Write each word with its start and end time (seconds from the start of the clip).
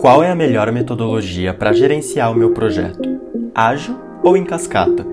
Qual 0.00 0.24
é 0.24 0.30
a 0.30 0.34
melhor 0.34 0.72
metodologia 0.72 1.52
para 1.52 1.74
gerenciar 1.74 2.32
o 2.32 2.34
meu 2.34 2.54
projeto? 2.54 3.20
Ágil 3.54 4.00
ou 4.22 4.34
em 4.34 4.46
cascata? 4.46 5.06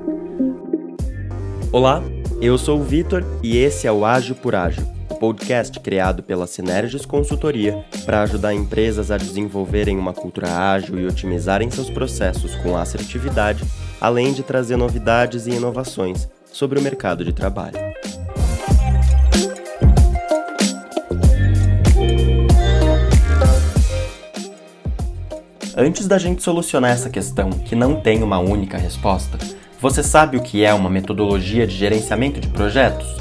Olá, 1.73 2.01
eu 2.41 2.57
sou 2.57 2.79
o 2.79 2.83
Vitor 2.83 3.21
e 3.43 3.57
esse 3.57 3.85
é 3.85 3.91
o 3.91 4.05
Ágil 4.05 4.35
por 4.35 4.55
Ágil, 4.55 4.85
podcast 5.19 5.77
criado 5.81 6.23
pela 6.23 6.47
Sinergis 6.47 7.05
Consultoria 7.05 7.83
para 8.05 8.21
ajudar 8.21 8.53
empresas 8.53 9.11
a 9.11 9.17
desenvolverem 9.17 9.97
uma 9.97 10.13
cultura 10.13 10.49
ágil 10.49 10.97
e 10.97 11.05
otimizarem 11.05 11.69
seus 11.69 11.89
processos 11.89 12.55
com 12.55 12.77
assertividade, 12.77 13.65
além 13.99 14.31
de 14.31 14.41
trazer 14.41 14.77
novidades 14.77 15.47
e 15.47 15.51
inovações 15.51 16.29
sobre 16.45 16.79
o 16.79 16.81
mercado 16.81 17.25
de 17.25 17.33
trabalho. 17.33 17.86
Antes 25.79 26.07
da 26.07 26.17
gente 26.17 26.41
solucionar 26.41 26.89
essa 26.89 27.07
questão, 27.07 27.51
que 27.51 27.75
não 27.75 28.01
tem 28.01 28.23
uma 28.23 28.39
única 28.39 28.79
resposta, 28.79 29.37
você 29.79 30.01
sabe 30.01 30.35
o 30.35 30.41
que 30.41 30.65
é 30.65 30.73
uma 30.73 30.89
metodologia 30.89 31.67
de 31.67 31.75
gerenciamento 31.75 32.39
de 32.39 32.47
projetos? 32.47 33.15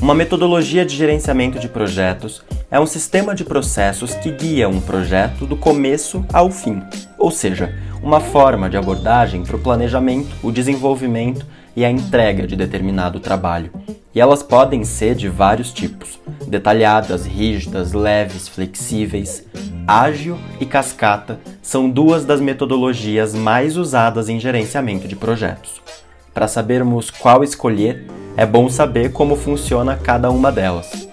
Uma 0.00 0.14
metodologia 0.14 0.86
de 0.86 0.96
gerenciamento 0.96 1.58
de 1.58 1.68
projetos 1.68 2.42
é 2.70 2.80
um 2.80 2.86
sistema 2.86 3.34
de 3.34 3.44
processos 3.44 4.14
que 4.14 4.30
guia 4.30 4.70
um 4.70 4.80
projeto 4.80 5.44
do 5.44 5.54
começo 5.54 6.24
ao 6.32 6.50
fim, 6.50 6.82
ou 7.18 7.30
seja, 7.30 7.78
uma 8.02 8.20
forma 8.20 8.70
de 8.70 8.78
abordagem 8.78 9.44
para 9.44 9.56
o 9.56 9.60
planejamento, 9.60 10.34
o 10.42 10.50
desenvolvimento 10.50 11.46
e 11.76 11.84
a 11.84 11.90
entrega 11.90 12.46
de 12.46 12.56
determinado 12.56 13.20
trabalho. 13.20 13.70
E 14.14 14.20
elas 14.20 14.42
podem 14.42 14.82
ser 14.82 15.14
de 15.14 15.28
vários 15.28 15.70
tipos: 15.74 16.18
detalhadas, 16.48 17.26
rígidas, 17.26 17.92
leves, 17.92 18.48
flexíveis. 18.48 19.44
Ágil 19.86 20.38
e 20.60 20.66
cascata 20.66 21.40
são 21.60 21.90
duas 21.90 22.24
das 22.24 22.40
metodologias 22.40 23.34
mais 23.34 23.76
usadas 23.76 24.28
em 24.28 24.38
gerenciamento 24.38 25.08
de 25.08 25.16
projetos. 25.16 25.82
Para 26.32 26.46
sabermos 26.46 27.10
qual 27.10 27.42
escolher, 27.42 28.06
é 28.36 28.46
bom 28.46 28.68
saber 28.68 29.12
como 29.12 29.34
funciona 29.34 29.96
cada 29.96 30.30
uma 30.30 30.52
delas. 30.52 31.08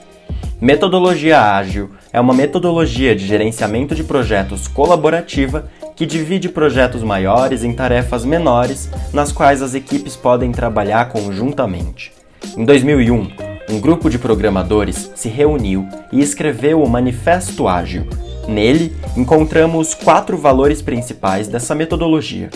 Metodologia 0.61 1.41
ágil 1.41 1.89
é 2.13 2.19
uma 2.21 2.33
metodologia 2.33 3.15
de 3.15 3.25
gerenciamento 3.25 3.95
de 3.95 4.03
projetos 4.03 4.67
colaborativa 4.67 5.69
que 5.95 6.05
divide 6.05 6.47
projetos 6.47 7.01
maiores 7.03 7.63
em 7.63 7.73
tarefas 7.73 8.23
menores, 8.23 8.89
nas 9.11 9.31
quais 9.31 9.61
as 9.61 9.73
equipes 9.73 10.15
podem 10.15 10.51
trabalhar 10.51 11.09
conjuntamente. 11.09 12.13
Em 12.55 12.63
2001, 12.63 13.31
um 13.69 13.79
grupo 13.79 14.09
de 14.09 14.19
programadores 14.19 15.11
se 15.15 15.27
reuniu 15.27 15.87
e 16.11 16.21
escreveu 16.21 16.81
o 16.81 16.89
Manifesto 16.89 17.67
Ágil. 17.67 18.07
Nele, 18.47 18.95
encontramos 19.15 19.93
quatro 19.93 20.37
valores 20.37 20.81
principais 20.81 21.47
dessa 21.47 21.75
metodologia: 21.75 22.49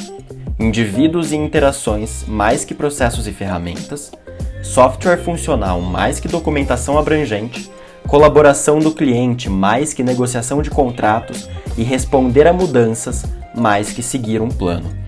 indivíduos 0.59 1.31
e 1.31 1.35
interações 1.35 2.25
mais 2.27 2.65
que 2.65 2.73
processos 2.73 3.27
e 3.27 3.31
ferramentas, 3.31 4.11
software 4.63 5.17
funcional 5.17 5.81
mais 5.81 6.19
que 6.19 6.27
documentação 6.27 6.97
abrangente, 6.97 7.69
colaboração 8.07 8.79
do 8.79 8.91
cliente 8.91 9.49
mais 9.49 9.93
que 9.93 10.03
negociação 10.03 10.61
de 10.61 10.69
contratos 10.69 11.49
e 11.77 11.83
responder 11.83 12.47
a 12.47 12.53
mudanças 12.53 13.25
mais 13.55 13.91
que 13.91 14.01
seguir 14.01 14.41
um 14.41 14.49
plano. 14.49 15.03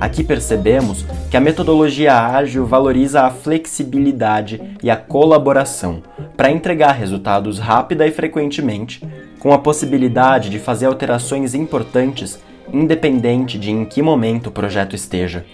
Aqui 0.00 0.24
percebemos 0.24 1.04
que 1.30 1.36
a 1.36 1.40
metodologia 1.40 2.14
ágil 2.14 2.66
valoriza 2.66 3.22
a 3.22 3.30
flexibilidade 3.30 4.60
e 4.82 4.90
a 4.90 4.96
colaboração 4.96 6.02
para 6.36 6.50
entregar 6.50 6.92
resultados 6.92 7.58
rápida 7.58 8.06
e 8.06 8.10
frequentemente, 8.10 9.02
com 9.44 9.52
a 9.52 9.58
possibilidade 9.58 10.48
de 10.48 10.58
fazer 10.58 10.86
alterações 10.86 11.54
importantes 11.54 12.40
independente 12.72 13.58
de 13.58 13.70
em 13.70 13.84
que 13.84 14.00
momento 14.00 14.46
o 14.46 14.50
projeto 14.50 14.96
esteja. 14.96 15.44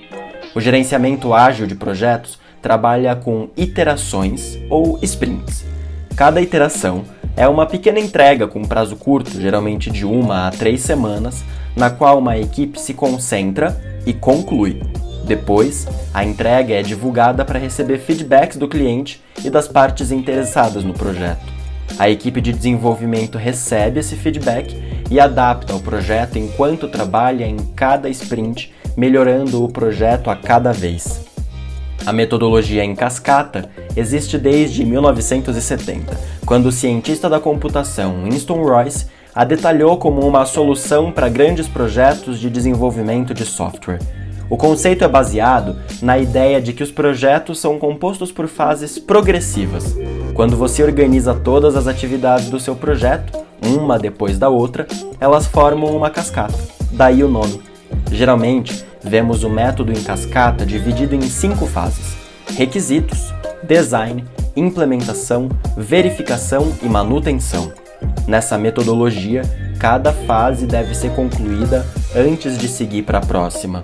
O 0.55 0.61
gerenciamento 0.61 1.35
ágil 1.35 1.67
de 1.67 1.75
projetos 1.75 2.39
trabalha 2.63 3.17
com 3.17 3.49
iterações 3.57 4.61
ou 4.71 4.97
sprints. 5.03 5.65
Cada 6.15 6.41
iteração 6.41 7.03
é 7.37 7.49
uma 7.49 7.67
pequena 7.67 7.99
entrega 7.99 8.47
com 8.47 8.65
prazo 8.65 8.95
curto, 8.95 9.33
geralmente 9.41 9.91
de 9.91 10.07
uma 10.07 10.47
a 10.47 10.51
três 10.53 10.83
semanas, 10.83 11.43
na 11.75 11.91
qual 11.91 12.21
uma 12.21 12.39
equipe 12.39 12.81
se 12.81 12.95
concentra 12.95 13.77
e 14.07 14.15
conclui. 14.15 14.81
Depois, 15.25 15.89
a 16.15 16.25
entrega 16.25 16.75
é 16.75 16.83
divulgada 16.83 17.45
para 17.45 17.59
receber 17.59 17.99
feedbacks 17.99 18.57
do 18.57 18.69
cliente 18.69 19.21
e 19.45 19.51
das 19.51 19.67
partes 19.67 20.13
interessadas 20.13 20.85
no 20.85 20.95
projeto. 20.95 21.60
A 21.99 22.09
equipe 22.09 22.41
de 22.41 22.53
desenvolvimento 22.53 23.37
recebe 23.37 24.01
esse 24.01 24.17
feedback 24.17 24.77
e 25.11 25.19
adapta 25.19 25.75
o 25.75 25.81
projeto 25.81 26.39
enquanto 26.39 26.89
trabalha 26.89 27.45
em 27.45 27.57
cada 27.75 28.09
sprint, 28.09 28.73
melhorando 28.97 29.63
o 29.65 29.69
projeto 29.69 30.31
a 30.31 30.37
cada 30.37 30.73
vez. 30.73 31.21
A 32.07 32.13
metodologia 32.13 32.83
em 32.83 32.95
cascata 32.95 33.69
existe 33.95 34.39
desde 34.39 34.85
1970, 34.85 36.19
quando 36.47 36.67
o 36.67 36.73
cientista 36.73 37.29
da 37.29 37.39
computação 37.39 38.25
Winston 38.25 38.63
Royce 38.63 39.07
a 39.35 39.45
detalhou 39.45 39.97
como 39.97 40.27
uma 40.27 40.45
solução 40.45 41.13
para 41.13 41.29
grandes 41.29 41.69
projetos 41.69 42.41
de 42.41 42.49
desenvolvimento 42.49 43.35
de 43.35 43.45
software. 43.45 44.01
O 44.49 44.57
conceito 44.57 45.05
é 45.05 45.09
baseado 45.09 45.77
na 46.03 46.19
ideia 46.19 46.61
de 46.61 46.73
que 46.73 46.83
os 46.83 46.91
projetos 46.91 47.61
são 47.61 47.79
compostos 47.79 48.33
por 48.33 48.49
fases 48.49 48.99
progressivas. 48.99 49.95
Quando 50.41 50.57
você 50.57 50.83
organiza 50.83 51.35
todas 51.35 51.77
as 51.77 51.87
atividades 51.87 52.49
do 52.49 52.59
seu 52.59 52.75
projeto, 52.75 53.39
uma 53.63 53.99
depois 53.99 54.39
da 54.39 54.49
outra, 54.49 54.87
elas 55.21 55.47
formam 55.47 55.95
uma 55.95 56.09
cascata. 56.09 56.59
Daí 56.91 57.23
o 57.23 57.29
nome. 57.29 57.61
Geralmente, 58.11 58.83
vemos 59.05 59.45
o 59.45 59.51
método 59.51 59.93
em 59.93 60.03
cascata 60.03 60.65
dividido 60.65 61.15
em 61.15 61.21
cinco 61.21 61.67
fases: 61.67 62.17
requisitos, 62.57 63.35
design, 63.63 64.25
implementação, 64.57 65.51
verificação 65.77 66.73
e 66.83 66.87
manutenção. 66.87 67.71
Nessa 68.27 68.57
metodologia, 68.57 69.43
cada 69.79 70.11
fase 70.11 70.65
deve 70.65 70.95
ser 70.95 71.11
concluída 71.11 71.85
antes 72.17 72.57
de 72.57 72.67
seguir 72.67 73.03
para 73.03 73.19
a 73.19 73.27
próxima. 73.27 73.83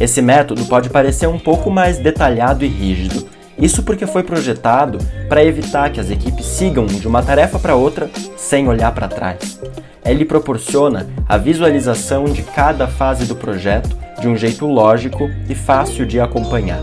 Esse 0.00 0.20
método 0.20 0.64
pode 0.64 0.90
parecer 0.90 1.28
um 1.28 1.38
pouco 1.38 1.70
mais 1.70 1.96
detalhado 1.96 2.64
e 2.64 2.68
rígido. 2.68 3.35
Isso 3.58 3.82
porque 3.82 4.06
foi 4.06 4.22
projetado 4.22 4.98
para 5.28 5.44
evitar 5.44 5.90
que 5.90 6.00
as 6.00 6.10
equipes 6.10 6.44
sigam 6.44 6.86
de 6.86 7.08
uma 7.08 7.22
tarefa 7.22 7.58
para 7.58 7.74
outra 7.74 8.10
sem 8.36 8.68
olhar 8.68 8.92
para 8.92 9.08
trás. 9.08 9.60
Ele 10.04 10.24
proporciona 10.24 11.06
a 11.28 11.36
visualização 11.36 12.24
de 12.24 12.42
cada 12.42 12.86
fase 12.86 13.24
do 13.24 13.34
projeto 13.34 13.96
de 14.20 14.28
um 14.28 14.36
jeito 14.36 14.66
lógico 14.66 15.30
e 15.48 15.54
fácil 15.54 16.06
de 16.06 16.20
acompanhar. 16.20 16.82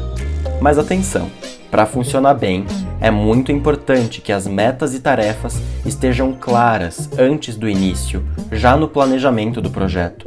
Mas 0.60 0.78
atenção, 0.78 1.30
para 1.70 1.86
funcionar 1.86 2.34
bem, 2.34 2.66
é 3.00 3.10
muito 3.10 3.52
importante 3.52 4.22
que 4.22 4.32
as 4.32 4.46
metas 4.46 4.94
e 4.94 5.00
tarefas 5.00 5.60
estejam 5.86 6.34
claras 6.34 7.10
antes 7.18 7.56
do 7.56 7.68
início, 7.68 8.24
já 8.52 8.78
no 8.78 8.88
planejamento 8.88 9.60
do 9.60 9.70
projeto. 9.70 10.26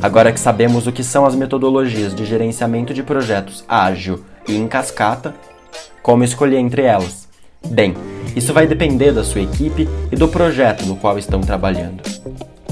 Agora 0.00 0.32
que 0.32 0.40
sabemos 0.40 0.86
o 0.86 0.92
que 0.92 1.02
são 1.02 1.26
as 1.26 1.34
metodologias 1.34 2.14
de 2.14 2.24
gerenciamento 2.24 2.94
de 2.94 3.02
projetos 3.02 3.64
ágil 3.68 4.24
e 4.46 4.56
em 4.56 4.66
cascata, 4.66 5.34
como 6.02 6.24
escolher 6.24 6.58
entre 6.58 6.82
elas? 6.82 7.28
Bem, 7.66 7.94
isso 8.34 8.52
vai 8.52 8.66
depender 8.66 9.12
da 9.12 9.24
sua 9.24 9.42
equipe 9.42 9.88
e 10.10 10.16
do 10.16 10.28
projeto 10.28 10.86
no 10.86 10.96
qual 10.96 11.18
estão 11.18 11.40
trabalhando. 11.40 12.02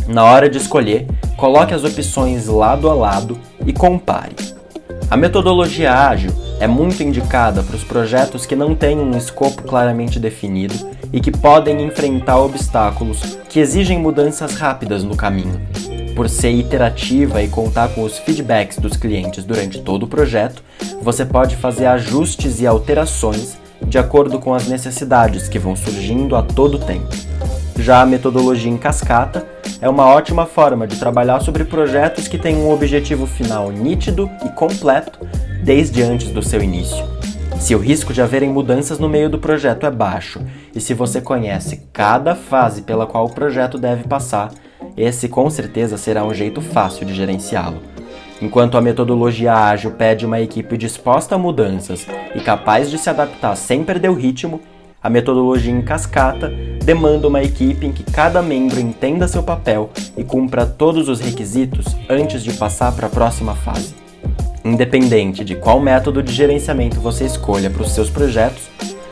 Na 0.06 0.24
hora 0.24 0.48
de 0.48 0.58
escolher, 0.58 1.06
coloque 1.36 1.74
as 1.74 1.82
opções 1.82 2.46
lado 2.46 2.88
a 2.88 2.94
lado 2.94 3.38
e 3.64 3.72
compare. 3.72 4.36
A 5.10 5.16
metodologia 5.16 5.92
ágil 5.92 6.30
é 6.60 6.66
muito 6.66 7.02
indicada 7.02 7.62
para 7.62 7.76
os 7.76 7.84
projetos 7.84 8.46
que 8.46 8.56
não 8.56 8.74
têm 8.74 8.98
um 8.98 9.16
escopo 9.16 9.62
claramente 9.62 10.18
definido 10.18 10.74
e 11.12 11.20
que 11.20 11.30
podem 11.30 11.82
enfrentar 11.82 12.38
obstáculos 12.38 13.38
que 13.48 13.60
exigem 13.60 13.98
mudanças 13.98 14.54
rápidas 14.54 15.04
no 15.04 15.16
caminho. 15.16 15.60
Por 16.16 16.30
ser 16.30 16.52
iterativa 16.52 17.42
e 17.42 17.48
contar 17.48 17.88
com 17.90 18.02
os 18.02 18.18
feedbacks 18.18 18.78
dos 18.78 18.96
clientes 18.96 19.44
durante 19.44 19.82
todo 19.82 20.04
o 20.04 20.08
projeto, 20.08 20.64
você 21.02 21.26
pode 21.26 21.56
fazer 21.56 21.84
ajustes 21.84 22.58
e 22.58 22.66
alterações 22.66 23.58
de 23.82 23.98
acordo 23.98 24.38
com 24.38 24.54
as 24.54 24.66
necessidades 24.66 25.46
que 25.46 25.58
vão 25.58 25.76
surgindo 25.76 26.34
a 26.34 26.42
todo 26.42 26.78
tempo. 26.78 27.10
Já 27.78 28.00
a 28.00 28.06
metodologia 28.06 28.72
em 28.72 28.78
cascata 28.78 29.46
é 29.78 29.86
uma 29.90 30.06
ótima 30.06 30.46
forma 30.46 30.86
de 30.86 30.96
trabalhar 30.96 31.40
sobre 31.40 31.66
projetos 31.66 32.26
que 32.26 32.38
têm 32.38 32.56
um 32.56 32.72
objetivo 32.72 33.26
final 33.26 33.70
nítido 33.70 34.30
e 34.42 34.48
completo 34.48 35.18
desde 35.62 36.02
antes 36.02 36.30
do 36.30 36.42
seu 36.42 36.62
início. 36.62 37.04
Se 37.60 37.74
o 37.74 37.78
risco 37.78 38.14
de 38.14 38.22
haverem 38.22 38.48
mudanças 38.48 38.98
no 38.98 39.08
meio 39.08 39.28
do 39.28 39.38
projeto 39.38 39.84
é 39.84 39.90
baixo 39.90 40.40
e 40.74 40.80
se 40.80 40.94
você 40.94 41.20
conhece 41.20 41.82
cada 41.92 42.34
fase 42.34 42.80
pela 42.80 43.06
qual 43.06 43.26
o 43.26 43.34
projeto 43.34 43.76
deve 43.76 44.04
passar, 44.04 44.50
esse 44.96 45.28
com 45.28 45.50
certeza 45.50 45.96
será 45.96 46.25
um 46.25 46.32
jeito 46.32 46.60
fácil 46.60 47.04
de 47.06 47.14
gerenciá-lo. 47.14 47.82
Enquanto 48.40 48.76
a 48.76 48.82
metodologia 48.82 49.54
ágil 49.54 49.93
pede 49.93 50.26
uma 50.26 50.40
equipe 50.40 50.76
disposta 50.76 51.34
a 51.34 51.38
mudanças 51.38 52.06
e 52.34 52.40
capaz 52.40 52.90
de 52.90 52.98
se 52.98 53.08
adaptar 53.08 53.56
sem 53.56 53.82
perder 53.82 54.10
o 54.10 54.14
ritmo, 54.14 54.60
A 55.06 55.08
metodologia 55.08 55.70
em 55.70 55.82
cascata 55.82 56.52
demanda 56.84 57.28
uma 57.28 57.40
equipe 57.40 57.87
em 57.87 57.93
que 57.93 58.02
cada 58.02 58.43
membro 58.43 58.81
entenda 58.81 59.28
seu 59.28 59.40
papel 59.40 59.88
e 60.16 60.25
cumpra 60.25 60.66
todos 60.66 61.08
os 61.08 61.20
requisitos 61.20 61.87
antes 62.10 62.42
de 62.42 62.52
passar 62.54 62.90
para 62.90 63.06
a 63.06 63.10
próxima 63.10 63.54
fase. 63.54 63.94
Independente 64.64 65.44
de 65.44 65.54
qual 65.54 65.78
método 65.78 66.25
de 66.25 66.32
gerenciamento 66.32 66.99
você 66.99 67.25
escolha 67.25 67.70
para 67.70 67.82
os 67.82 67.92
seus 67.92 68.10
projetos, 68.10 68.64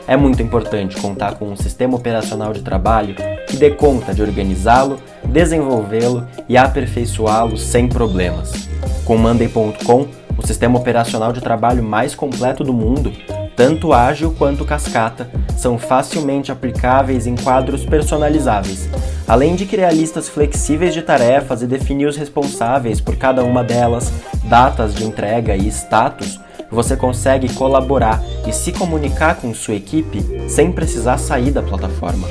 é 0.07 0.15
muito 0.15 0.41
importante 0.41 0.99
contar 1.01 1.35
com 1.35 1.49
um 1.49 1.55
sistema 1.55 1.95
operacional 1.95 2.53
de 2.53 2.61
trabalho 2.61 3.15
que 3.47 3.57
dê 3.57 3.71
conta 3.71 4.13
de 4.13 4.21
organizá-lo, 4.21 4.99
desenvolvê-lo 5.23 6.27
e 6.47 6.57
aperfeiçoá-lo 6.57 7.57
sem 7.57 7.87
problemas. 7.87 8.69
Com 9.03 9.17
Monday.com, 9.17 10.07
o 10.37 10.45
sistema 10.45 10.77
operacional 10.77 11.31
de 11.31 11.41
trabalho 11.41 11.83
mais 11.83 12.13
completo 12.13 12.63
do 12.63 12.73
mundo, 12.73 13.11
tanto 13.55 13.93
ágil 13.93 14.35
quanto 14.37 14.65
cascata, 14.65 15.29
são 15.55 15.77
facilmente 15.77 16.51
aplicáveis 16.51 17.25
em 17.25 17.35
quadros 17.35 17.85
personalizáveis, 17.85 18.89
além 19.27 19.55
de 19.55 19.65
criar 19.65 19.91
listas 19.91 20.27
flexíveis 20.27 20.93
de 20.93 21.01
tarefas 21.01 21.61
e 21.61 21.67
definir 21.67 22.05
os 22.05 22.17
responsáveis 22.17 22.99
por 22.99 23.15
cada 23.15 23.43
uma 23.43 23.63
delas, 23.63 24.11
datas 24.43 24.93
de 24.93 25.05
entrega 25.05 25.55
e 25.55 25.67
status. 25.67 26.39
Você 26.75 26.97
consegue 26.97 27.47
colaborar 27.53 28.21
e 28.45 28.51
se 28.51 28.73
comunicar 28.73 29.35
com 29.35 29.53
sua 29.53 29.75
equipe 29.75 30.21
sem 30.49 30.73
precisar 30.73 31.17
sair 31.17 31.49
da 31.49 31.63
plataforma. 31.63 32.27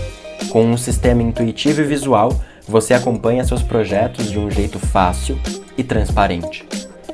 Com 0.50 0.66
um 0.66 0.76
sistema 0.76 1.22
intuitivo 1.22 1.80
e 1.80 1.84
visual, 1.84 2.30
você 2.68 2.92
acompanha 2.92 3.42
seus 3.42 3.62
projetos 3.62 4.30
de 4.30 4.38
um 4.38 4.50
jeito 4.50 4.78
fácil 4.78 5.38
e 5.78 5.82
transparente. 5.82 6.68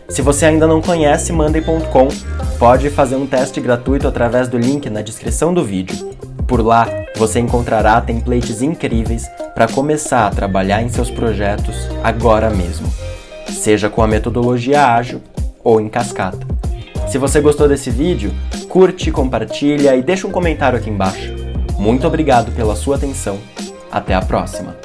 Se 0.09 0.23
você 0.23 0.47
ainda 0.47 0.67
não 0.67 0.83
conhece 0.83 1.33
Monday.com, 1.33 2.09
pode 2.59 2.91
fazer 2.91 3.15
um 3.15 3.29
teste 3.29 3.61
gratuito 3.61 4.09
através 4.09 4.49
do 4.49 4.59
link 4.59 4.91
na 4.91 5.01
descrição 5.01 5.55
do 5.55 5.65
vídeo. 5.65 6.11
Por 6.49 6.61
lá, 6.61 6.89
você 7.17 7.39
encontrará 7.39 8.01
templates 8.01 8.61
incríveis 8.61 9.31
para 9.55 9.69
começar 9.69 10.27
a 10.27 10.31
trabalhar 10.31 10.83
em 10.83 10.89
seus 10.89 11.13
projetos 11.13 11.77
agora 12.03 12.51
mesmo, 12.51 12.93
seja 13.49 13.89
com 13.89 14.03
a 14.03 14.09
metodologia 14.09 14.85
ágil 14.85 15.23
ou 15.63 15.81
em 15.81 15.89
cascata. 15.89 16.50
Se 17.11 17.19
você 17.19 17.41
gostou 17.41 17.67
desse 17.67 17.91
vídeo, 17.91 18.33
curte, 18.69 19.11
compartilha 19.11 19.97
e 19.97 20.03
deixa 20.03 20.29
um 20.29 20.31
comentário 20.31 20.79
aqui 20.79 20.89
embaixo. 20.89 21.35
Muito 21.77 22.07
obrigado 22.07 22.53
pela 22.53 22.77
sua 22.77 22.95
atenção. 22.95 23.37
Até 23.91 24.15
a 24.15 24.23
próxima! 24.23 24.77